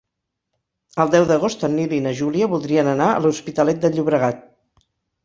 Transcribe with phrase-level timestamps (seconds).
[1.03, 4.41] El deu d'agost en Nil i na Júlia voldrien anar a l'Hospitalet de Llobregat.